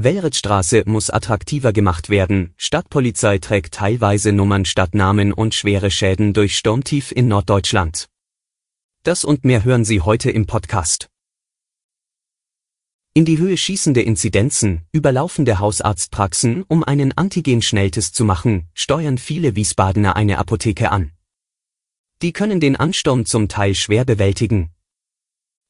Wellritzstraße 0.00 0.84
muss 0.86 1.10
attraktiver 1.10 1.72
gemacht 1.72 2.08
werden. 2.08 2.54
Stadtpolizei 2.56 3.38
trägt 3.38 3.74
teilweise 3.74 4.30
Nummern 4.30 4.64
statt 4.64 4.94
Namen 4.94 5.32
und 5.32 5.56
schwere 5.56 5.90
Schäden 5.90 6.32
durch 6.32 6.56
Sturmtief 6.56 7.10
in 7.10 7.26
Norddeutschland. 7.26 8.08
Das 9.02 9.24
und 9.24 9.44
mehr 9.44 9.64
hören 9.64 9.84
Sie 9.84 10.00
heute 10.00 10.30
im 10.30 10.46
Podcast. 10.46 11.08
In 13.12 13.24
die 13.24 13.38
Höhe 13.38 13.56
schießende 13.56 14.00
Inzidenzen, 14.00 14.82
überlaufende 14.92 15.58
Hausarztpraxen, 15.58 16.64
um 16.68 16.84
einen 16.84 17.18
Antigen-Schnelltest 17.18 18.14
zu 18.14 18.24
machen, 18.24 18.68
steuern 18.74 19.18
viele 19.18 19.56
Wiesbadener 19.56 20.14
eine 20.14 20.38
Apotheke 20.38 20.92
an. 20.92 21.10
Die 22.22 22.32
können 22.32 22.60
den 22.60 22.76
Ansturm 22.76 23.26
zum 23.26 23.48
Teil 23.48 23.74
schwer 23.74 24.04
bewältigen, 24.04 24.70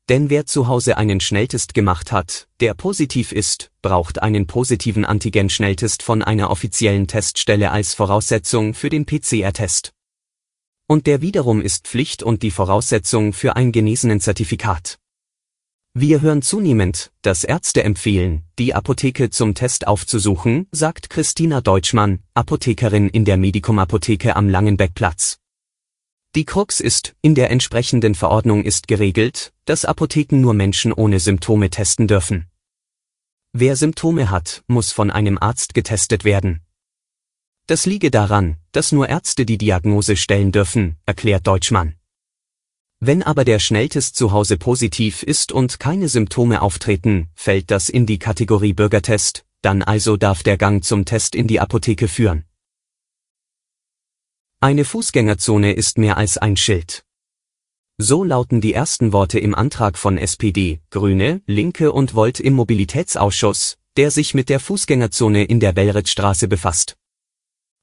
denn 0.09 0.31
wer 0.31 0.47
zu 0.47 0.69
Hause 0.69 0.97
einen 0.97 1.21
Schnelltest 1.21 1.75
gemacht 1.75 2.13
hat, 2.13 2.49
der 2.61 2.75
positiv 2.75 3.33
ist, 3.33 3.71
braucht 3.83 4.23
einen 4.23 4.47
positiven 4.47 5.05
Antigen-Schnelltest 5.05 6.03
von 6.03 6.23
einer 6.23 6.51
offiziellen 6.51 7.07
Teststelle 7.07 7.71
als 7.71 7.95
Voraussetzung 7.95 8.75
für 8.75 8.89
den 8.89 9.05
PCR-Test. 9.05 9.93
Und 10.87 11.07
der 11.07 11.21
wiederum 11.21 11.61
ist 11.61 11.87
Pflicht 11.87 12.23
und 12.23 12.43
die 12.43 12.51
Voraussetzung 12.51 13.35
für 13.35 13.57
ein 13.57 13.73
genesenen 13.73 14.21
Zertifikat. 14.21 14.99
Wir 15.93 16.23
hören 16.23 16.43
zunehmend, 16.43 17.11
dass 17.23 17.45
Ärzte 17.45 17.83
empfehlen, 17.83 18.45
die 18.59 18.73
Apotheke 18.73 19.31
zum 19.31 19.55
Test 19.55 19.87
aufzusuchen, 19.87 20.67
sagt 20.71 21.11
Christina 21.11 21.61
Deutschmann, 21.61 22.21
Apothekerin 22.35 23.09
in 23.09 23.25
der 23.25 23.37
Medikum 23.37 23.79
Apotheke 23.79 24.37
am 24.37 24.49
Langenbeckplatz. 24.49 25.39
Die 26.39 26.45
Krux 26.45 26.79
ist, 26.79 27.17
in 27.21 27.35
der 27.35 27.51
entsprechenden 27.51 28.15
Verordnung 28.15 28.63
ist 28.63 28.87
geregelt, 28.87 29.53
dass 29.65 29.85
Apotheken 29.85 30.41
nur 30.41 30.55
Menschen 30.55 30.93
ohne 30.93 31.19
Symptome 31.19 31.69
testen 31.69 32.07
dürfen. 32.07 32.47
Wer 33.53 33.75
Symptome 33.75 34.31
hat, 34.31 34.63
muss 34.69 34.93
von 34.93 35.11
einem 35.11 35.37
Arzt 35.37 35.75
getestet 35.75 36.23
werden. 36.23 36.61
Das 37.67 37.87
liege 37.87 38.13
daran, 38.13 38.57
dass 38.71 38.93
nur 38.93 39.09
Ärzte 39.09 39.47
die 39.47 39.59
Diagnose 39.59 40.15
stellen 40.15 40.53
dürfen, 40.53 40.97
erklärt 41.07 41.45
Deutschmann. 41.45 41.97
Wenn 43.01 43.25
aber 43.25 43.45
der 43.45 43.59
Schnelltest 43.59 44.15
zu 44.15 44.31
Hause 44.31 44.59
positiv 44.59 45.25
ist 45.25 45.51
und 45.51 45.81
keine 45.81 46.09
Symptome 46.09 46.63
auftreten, 46.63 47.31
fällt 47.35 47.73
das 47.73 47.89
in 47.89 48.07
die 48.07 48.21
Kategorie 48.21 48.75
Bürgertest, 48.75 49.45
dann 49.61 49.83
also 49.83 50.17
darf 50.17 50.45
der 50.45 50.57
Gang 50.57 50.85
zum 50.85 51.05
Test 51.05 51.35
in 51.35 51.49
die 51.49 51.59
Apotheke 51.59 52.07
führen. 52.07 52.45
Eine 54.61 54.85
Fußgängerzone 54.85 55.73
ist 55.73 55.99
mehr 55.99 56.17
als 56.17 56.37
ein 56.37 56.57
Schild. 56.57 57.05
So 57.97 58.25
lauten 58.25 58.61
die 58.61 58.75
ersten 58.75 59.13
Worte 59.13 59.39
im 59.39 59.55
Antrag 59.55 59.97
von 59.97 60.19
SPD, 60.19 60.81
Grüne, 60.91 61.43
Linke 61.47 61.93
und 61.93 62.17
Volt 62.17 62.41
im 62.41 62.55
Mobilitätsausschuss, 62.55 63.79
der 63.97 64.11
sich 64.11 64.35
mit 64.35 64.49
der 64.49 64.59
Fußgängerzone 64.59 65.45
in 65.45 65.61
der 65.61 65.77
Wellritzstraße 65.77 66.49
befasst. 66.49 66.97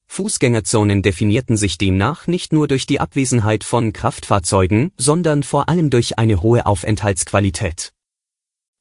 Fußgängerzonen 0.07 1.01
definierten 1.01 1.55
sich 1.55 1.77
demnach 1.77 2.27
nicht 2.27 2.51
nur 2.51 2.67
durch 2.67 2.85
die 2.85 2.99
Abwesenheit 2.99 3.63
von 3.63 3.93
Kraftfahrzeugen, 3.93 4.91
sondern 4.97 5.43
vor 5.43 5.69
allem 5.69 5.89
durch 5.89 6.19
eine 6.19 6.41
hohe 6.41 6.65
Aufenthaltsqualität 6.65 7.94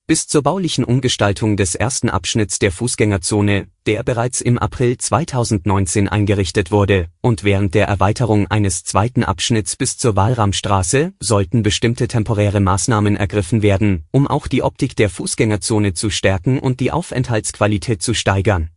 bis 0.07 0.27
zur 0.27 0.43
baulichen 0.43 0.85
Umgestaltung 0.85 1.57
des 1.57 1.75
ersten 1.75 2.11
Abschnitts 2.11 2.59
der 2.59 2.73
Fußgängerzone, 2.73 3.69
der 3.87 4.03
bereits 4.03 4.43
im 4.43 4.59
April 4.59 4.99
2019 4.99 6.09
eingerichtet 6.09 6.71
wurde, 6.71 7.09
und 7.23 7.43
während 7.43 7.75
der 7.75 7.87
Erweiterung 7.87 8.47
eines 8.49 8.85
zweiten 8.85 9.25
Abschnitts 9.25 9.77
bis 9.77 9.97
zur 9.97 10.15
Walramstraße 10.15 11.15
sollten 11.21 11.63
bestimmte 11.63 12.07
temporäre 12.07 12.61
Maßnahmen 12.61 13.17
ergriffen 13.17 13.63
werden, 13.63 14.05
um 14.11 14.27
auch 14.27 14.47
die 14.47 14.63
Optik 14.63 14.95
der 14.95 15.09
Fußgängerzone 15.09 15.95
zu 15.95 16.11
stärken 16.11 16.59
und 16.59 16.81
die 16.81 16.93
Aufenthaltsqualität 16.93 18.03
zu 18.03 18.13
steigern. 18.13 18.69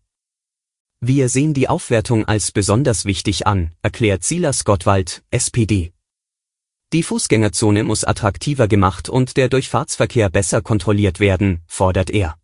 Wir 1.02 1.28
sehen 1.28 1.54
die 1.54 1.68
Aufwertung 1.68 2.26
als 2.26 2.52
besonders 2.54 3.04
wichtig 3.04 3.46
an, 3.46 3.72
erklärt 3.82 4.24
Silas 4.24 4.64
Gottwald, 4.64 5.24
SPD. 5.30 5.92
Die 6.94 7.04
Fußgängerzone 7.04 7.84
muss 7.84 8.06
attraktiver 8.06 8.70
gemacht 8.70 9.10
und 9.10 9.36
der 9.36 9.50
Durchfahrtsverkehr 9.50 10.30
besser 10.30 10.62
kontrolliert 10.62 11.20
werden, 11.20 11.60
fordert 11.68 12.10
er. 12.10 12.38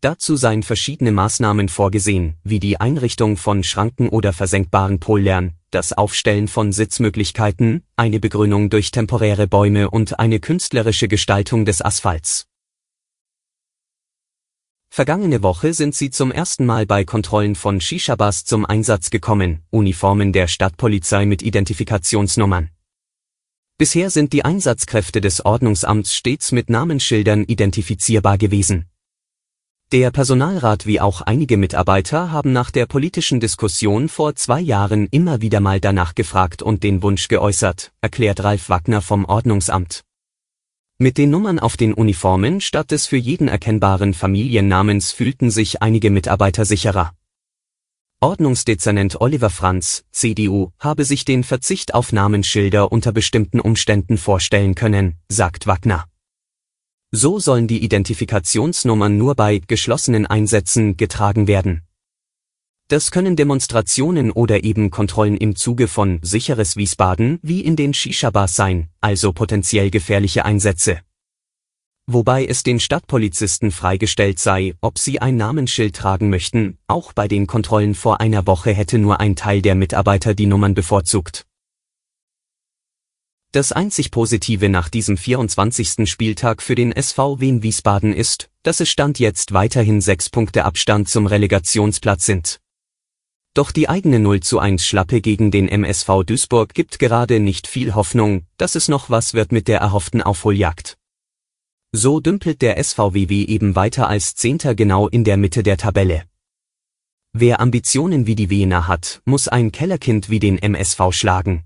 Dazu 0.00 0.34
seien 0.34 0.64
verschiedene 0.64 1.12
Maßnahmen 1.12 1.68
vorgesehen, 1.68 2.36
wie 2.42 2.58
die 2.58 2.80
Einrichtung 2.80 3.36
von 3.36 3.62
Schranken 3.62 4.08
oder 4.08 4.32
versenkbaren 4.32 4.98
Pollern, 4.98 5.54
das 5.70 5.92
Aufstellen 5.92 6.48
von 6.48 6.72
Sitzmöglichkeiten, 6.72 7.84
eine 7.94 8.18
Begrünung 8.18 8.68
durch 8.68 8.90
temporäre 8.90 9.46
Bäume 9.46 9.90
und 9.90 10.18
eine 10.18 10.40
künstlerische 10.40 11.06
Gestaltung 11.06 11.64
des 11.64 11.80
Asphalts. 11.82 12.46
Vergangene 14.90 15.42
Woche 15.44 15.72
sind 15.72 15.94
sie 15.94 16.10
zum 16.10 16.32
ersten 16.32 16.66
Mal 16.66 16.84
bei 16.84 17.04
Kontrollen 17.04 17.54
von 17.54 17.80
Shishabas 17.80 18.44
zum 18.44 18.66
Einsatz 18.66 19.10
gekommen, 19.10 19.62
Uniformen 19.70 20.32
der 20.32 20.48
Stadtpolizei 20.48 21.26
mit 21.26 21.42
Identifikationsnummern. 21.42 22.70
Bisher 23.78 24.08
sind 24.08 24.32
die 24.32 24.42
Einsatzkräfte 24.42 25.20
des 25.20 25.44
Ordnungsamts 25.44 26.14
stets 26.14 26.50
mit 26.50 26.70
Namensschildern 26.70 27.44
identifizierbar 27.44 28.38
gewesen. 28.38 28.86
Der 29.92 30.10
Personalrat 30.10 30.86
wie 30.86 30.98
auch 30.98 31.20
einige 31.20 31.58
Mitarbeiter 31.58 32.32
haben 32.32 32.54
nach 32.54 32.70
der 32.70 32.86
politischen 32.86 33.38
Diskussion 33.38 34.08
vor 34.08 34.34
zwei 34.34 34.60
Jahren 34.60 35.08
immer 35.10 35.42
wieder 35.42 35.60
mal 35.60 35.78
danach 35.78 36.14
gefragt 36.14 36.62
und 36.62 36.84
den 36.84 37.02
Wunsch 37.02 37.28
geäußert, 37.28 37.92
erklärt 38.00 38.42
Ralf 38.42 38.70
Wagner 38.70 39.02
vom 39.02 39.26
Ordnungsamt. 39.26 40.04
Mit 40.96 41.18
den 41.18 41.28
Nummern 41.28 41.58
auf 41.58 41.76
den 41.76 41.92
Uniformen 41.92 42.62
statt 42.62 42.90
des 42.90 43.06
für 43.06 43.18
jeden 43.18 43.46
erkennbaren 43.46 44.14
Familiennamens 44.14 45.12
fühlten 45.12 45.50
sich 45.50 45.82
einige 45.82 46.10
Mitarbeiter 46.10 46.64
sicherer. 46.64 47.12
Ordnungsdezernent 48.22 49.20
Oliver 49.20 49.50
Franz, 49.50 50.04
CDU, 50.10 50.70
habe 50.78 51.04
sich 51.04 51.26
den 51.26 51.44
Verzicht 51.44 51.92
auf 51.92 52.12
Namensschilder 52.12 52.90
unter 52.90 53.12
bestimmten 53.12 53.60
Umständen 53.60 54.16
vorstellen 54.16 54.74
können, 54.74 55.16
sagt 55.28 55.66
Wagner. 55.66 56.06
So 57.10 57.38
sollen 57.38 57.68
die 57.68 57.84
Identifikationsnummern 57.84 59.18
nur 59.18 59.34
bei 59.34 59.60
geschlossenen 59.66 60.26
Einsätzen 60.26 60.96
getragen 60.96 61.46
werden. 61.46 61.82
Das 62.88 63.10
können 63.10 63.36
Demonstrationen 63.36 64.30
oder 64.30 64.64
eben 64.64 64.90
Kontrollen 64.90 65.36
im 65.36 65.54
Zuge 65.54 65.86
von 65.86 66.18
sicheres 66.22 66.76
Wiesbaden 66.76 67.38
wie 67.42 67.60
in 67.60 67.76
den 67.76 67.92
Shisha-Bars 67.92 68.56
sein, 68.56 68.88
also 69.02 69.34
potenziell 69.34 69.90
gefährliche 69.90 70.46
Einsätze 70.46 71.00
wobei 72.06 72.46
es 72.46 72.62
den 72.62 72.80
Stadtpolizisten 72.80 73.70
freigestellt 73.70 74.38
sei, 74.38 74.74
ob 74.80 74.98
sie 74.98 75.20
ein 75.20 75.36
Namensschild 75.36 75.94
tragen 75.94 76.30
möchten, 76.30 76.78
auch 76.86 77.12
bei 77.12 77.28
den 77.28 77.46
Kontrollen 77.46 77.94
vor 77.94 78.20
einer 78.20 78.46
Woche 78.46 78.72
hätte 78.72 78.98
nur 78.98 79.20
ein 79.20 79.36
Teil 79.36 79.62
der 79.62 79.74
Mitarbeiter 79.74 80.34
die 80.34 80.46
Nummern 80.46 80.74
bevorzugt. 80.74 81.46
Das 83.52 83.72
einzig 83.72 84.10
Positive 84.10 84.68
nach 84.68 84.88
diesem 84.88 85.16
24. 85.16 86.08
Spieltag 86.10 86.60
für 86.62 86.74
den 86.74 86.92
SV 86.92 87.40
Wien 87.40 87.62
Wiesbaden 87.62 88.12
ist, 88.12 88.50
dass 88.62 88.80
es 88.80 88.88
Stand 88.88 89.18
jetzt 89.18 89.52
weiterhin 89.52 90.00
sechs 90.00 90.28
Punkte 90.28 90.64
Abstand 90.64 91.08
zum 91.08 91.26
Relegationsplatz 91.26 92.26
sind. 92.26 92.60
Doch 93.54 93.72
die 93.72 93.88
eigene 93.88 94.18
0 94.18 94.40
zu 94.40 94.58
1 94.58 94.84
Schlappe 94.84 95.22
gegen 95.22 95.50
den 95.50 95.68
MSV 95.68 96.24
Duisburg 96.26 96.74
gibt 96.74 96.98
gerade 96.98 97.40
nicht 97.40 97.66
viel 97.66 97.94
Hoffnung, 97.94 98.44
dass 98.58 98.74
es 98.74 98.88
noch 98.88 99.08
was 99.08 99.32
wird 99.32 99.52
mit 99.52 99.68
der 99.68 99.80
erhofften 99.80 100.20
Aufholjagd. 100.20 100.98
So 101.92 102.20
dümpelt 102.20 102.62
der 102.62 102.82
SVWW 102.82 103.44
eben 103.44 103.74
weiter 103.74 104.08
als 104.08 104.34
Zehnter 104.34 104.74
genau 104.74 105.08
in 105.08 105.24
der 105.24 105.36
Mitte 105.36 105.62
der 105.62 105.76
Tabelle. 105.76 106.24
Wer 107.32 107.60
Ambitionen 107.60 108.26
wie 108.26 108.34
die 108.34 108.50
Wiener 108.50 108.88
hat, 108.88 109.20
muss 109.24 109.48
ein 109.48 109.72
Kellerkind 109.72 110.30
wie 110.30 110.38
den 110.38 110.58
MSV 110.58 111.12
schlagen. 111.12 111.64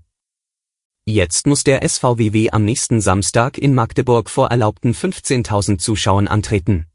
Jetzt 1.05 1.47
muss 1.47 1.63
der 1.63 1.87
SVWW 1.87 2.51
am 2.51 2.63
nächsten 2.63 3.01
Samstag 3.01 3.57
in 3.57 3.73
Magdeburg 3.73 4.29
vor 4.29 4.49
erlaubten 4.49 4.93
15.000 4.93 5.79
Zuschauern 5.79 6.27
antreten. 6.27 6.85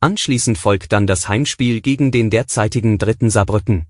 Anschließend 0.00 0.56
folgt 0.56 0.92
dann 0.92 1.06
das 1.06 1.28
Heimspiel 1.28 1.80
gegen 1.80 2.12
den 2.12 2.30
derzeitigen 2.30 2.98
dritten 2.98 3.28
Saarbrücken. 3.28 3.86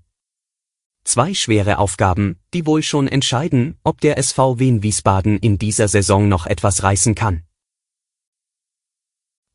Zwei 1.03 1.33
schwere 1.33 1.77
Aufgaben, 1.77 2.37
die 2.53 2.65
wohl 2.65 2.83
schon 2.83 3.07
entscheiden, 3.07 3.77
ob 3.83 4.01
der 4.01 4.17
SV 4.17 4.59
Wien 4.59 4.83
Wiesbaden 4.83 5.37
in 5.37 5.57
dieser 5.57 5.87
Saison 5.87 6.27
noch 6.27 6.45
etwas 6.45 6.83
reißen 6.83 7.15
kann. 7.15 7.43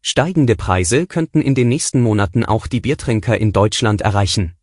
Steigende 0.08 0.54
Preise 0.54 1.08
könnten 1.08 1.40
in 1.40 1.56
den 1.56 1.68
nächsten 1.68 2.00
Monaten 2.00 2.44
auch 2.44 2.68
die 2.68 2.80
Biertrinker 2.80 3.36
in 3.38 3.52
Deutschland 3.52 4.02
erreichen. 4.02 4.54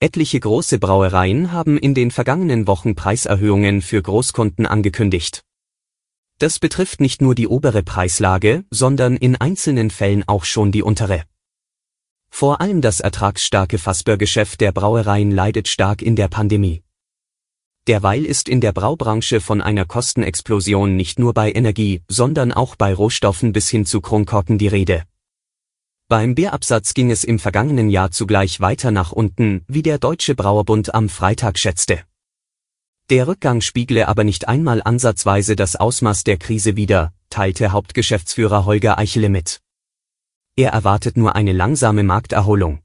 Etliche 0.00 0.40
große 0.40 0.78
Brauereien 0.78 1.52
haben 1.52 1.76
in 1.76 1.92
den 1.92 2.10
vergangenen 2.10 2.66
Wochen 2.66 2.94
Preiserhöhungen 2.94 3.82
für 3.82 4.00
Großkunden 4.00 4.64
angekündigt. 4.64 5.44
Das 6.38 6.60
betrifft 6.60 7.02
nicht 7.02 7.20
nur 7.20 7.34
die 7.34 7.46
obere 7.46 7.82
Preislage, 7.82 8.64
sondern 8.70 9.18
in 9.18 9.36
einzelnen 9.36 9.90
Fällen 9.90 10.26
auch 10.26 10.46
schon 10.46 10.72
die 10.72 10.82
untere. 10.82 11.24
Vor 12.30 12.62
allem 12.62 12.80
das 12.80 13.00
ertragsstarke 13.00 13.76
Fassbörgeschäft 13.76 14.62
der 14.62 14.72
Brauereien 14.72 15.30
leidet 15.30 15.68
stark 15.68 16.00
in 16.00 16.16
der 16.16 16.28
Pandemie. 16.28 16.82
Derweil 17.88 18.26
ist 18.26 18.50
in 18.50 18.60
der 18.60 18.72
Braubranche 18.72 19.40
von 19.40 19.62
einer 19.62 19.86
Kostenexplosion 19.86 20.94
nicht 20.94 21.18
nur 21.18 21.32
bei 21.32 21.50
Energie, 21.50 22.02
sondern 22.06 22.52
auch 22.52 22.76
bei 22.76 22.92
Rohstoffen 22.92 23.54
bis 23.54 23.70
hin 23.70 23.86
zu 23.86 24.02
Kronkorken 24.02 24.58
die 24.58 24.68
Rede. 24.68 25.04
Beim 26.06 26.34
Bierabsatz 26.34 26.92
ging 26.92 27.10
es 27.10 27.24
im 27.24 27.38
vergangenen 27.38 27.88
Jahr 27.88 28.10
zugleich 28.10 28.60
weiter 28.60 28.90
nach 28.90 29.12
unten, 29.12 29.64
wie 29.68 29.82
der 29.82 29.98
Deutsche 29.98 30.34
Brauerbund 30.34 30.94
am 30.94 31.08
Freitag 31.08 31.58
schätzte. 31.58 32.02
Der 33.08 33.26
Rückgang 33.26 33.62
spiegle 33.62 34.06
aber 34.06 34.22
nicht 34.22 34.48
einmal 34.48 34.82
ansatzweise 34.82 35.56
das 35.56 35.74
Ausmaß 35.74 36.24
der 36.24 36.36
Krise 36.36 36.76
wider, 36.76 37.14
teilte 37.30 37.72
Hauptgeschäftsführer 37.72 38.66
Holger 38.66 38.98
Eichele 38.98 39.30
mit. 39.30 39.60
Er 40.56 40.72
erwartet 40.72 41.16
nur 41.16 41.34
eine 41.34 41.52
langsame 41.52 42.02
Markterholung. 42.02 42.80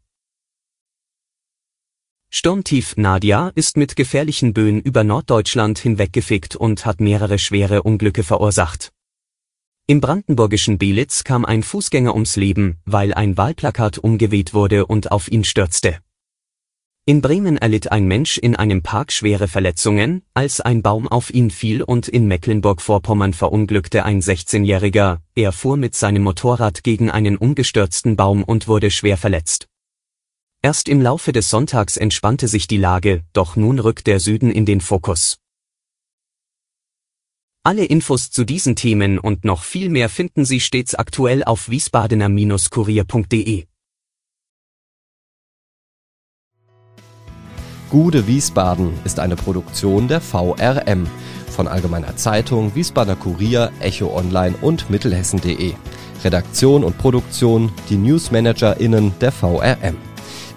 Sturmtief 2.36 2.98
Nadia 2.98 3.52
ist 3.54 3.78
mit 3.78 3.96
gefährlichen 3.96 4.56
Böen 4.56 4.82
über 4.82 5.04
Norddeutschland 5.04 5.78
hinweggefegt 5.78 6.56
und 6.56 6.84
hat 6.84 7.00
mehrere 7.00 7.38
schwere 7.38 7.84
Unglücke 7.84 8.24
verursacht. 8.24 8.92
Im 9.86 10.02
brandenburgischen 10.02 10.80
Belitz 10.80 11.24
kam 11.24 11.46
ein 11.46 11.62
Fußgänger 11.62 12.12
ums 12.12 12.36
Leben, 12.36 12.80
weil 12.86 13.14
ein 13.14 13.38
Wahlplakat 13.38 14.00
umgeweht 14.00 14.56
wurde 14.56 14.88
und 14.88 15.12
auf 15.12 15.32
ihn 15.32 15.44
stürzte. 15.44 16.00
In 17.06 17.22
Bremen 17.22 17.58
erlitt 17.58 17.92
ein 17.92 18.08
Mensch 18.08 18.40
in 18.40 18.56
einem 18.56 18.82
Park 18.82 19.12
schwere 19.12 19.48
Verletzungen, 19.48 20.24
als 20.34 20.60
ein 20.60 20.82
Baum 20.82 21.08
auf 21.08 21.32
ihn 21.32 21.52
fiel 21.52 21.84
und 21.84 22.08
in 22.08 22.26
Mecklenburg-Vorpommern 22.26 23.34
verunglückte 23.34 24.06
ein 24.06 24.24
16-Jähriger, 24.24 25.20
er 25.36 25.52
fuhr 25.52 25.78
mit 25.78 25.94
seinem 25.94 26.24
Motorrad 26.24 26.84
gegen 26.84 27.12
einen 27.12 27.38
umgestürzten 27.38 28.16
Baum 28.16 28.44
und 28.44 28.68
wurde 28.68 28.90
schwer 28.90 29.18
verletzt. 29.18 29.68
Erst 30.65 30.88
im 30.88 31.01
Laufe 31.01 31.33
des 31.33 31.50
Sonntags 31.50 31.98
entspannte 31.98 32.48
sich 32.48 32.68
die 32.68 32.77
Lage, 32.77 33.25
doch 33.33 33.57
nun 33.57 33.80
rückt 33.80 34.07
der 34.07 34.21
Süden 34.21 34.50
in 34.50 34.65
den 34.65 34.80
Fokus. 34.80 35.39
Alle 37.65 37.83
Infos 37.83 38.31
zu 38.31 38.45
diesen 38.45 38.77
Themen 38.77 39.19
und 39.19 39.44
noch 39.44 39.63
viel 39.63 39.89
mehr 39.89 40.07
finden 40.07 40.45
Sie 40.45 40.62
stets 40.62 40.95
aktuell 40.95 41.44
auf 41.44 41.69
wiesbadener-kurier.de. 41.69 43.65
Gude 47.89 48.25
Wiesbaden 48.27 48.94
ist 49.04 49.19
eine 49.19 49.36
Produktion 49.36 50.07
der 50.07 50.21
VRM 50.21 51.07
von 51.50 51.68
Allgemeiner 51.68 52.15
Zeitung, 52.15 52.74
Wiesbadener 52.74 53.18
Kurier, 53.18 53.69
Echo 53.81 54.15
Online 54.18 54.56
und 54.62 54.89
Mittelhessen.de. 54.89 55.74
Redaktion 56.24 56.86
und 56.86 56.98
Produktion 56.98 57.69
die 57.89 57.98
NewsmanagerInnen 57.98 59.13
der 59.19 59.33
VRM. 59.33 60.12